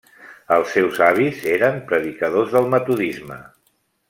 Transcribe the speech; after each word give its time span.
Els 0.53 0.71
seus 0.77 1.01
avis 1.07 1.43
eren 1.57 1.77
predicadors 1.93 2.57
del 2.57 2.71
Metodisme. 2.73 3.41